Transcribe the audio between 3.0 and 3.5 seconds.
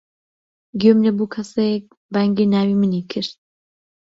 کرد.